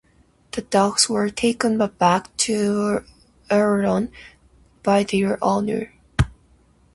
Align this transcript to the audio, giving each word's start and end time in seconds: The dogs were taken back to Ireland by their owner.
The 0.53 0.63
dogs 0.63 1.07
were 1.07 1.29
taken 1.29 1.77
back 1.77 2.35
to 2.37 3.03
Ireland 3.51 4.09
by 4.81 5.03
their 5.03 5.37
owner. 5.43 5.93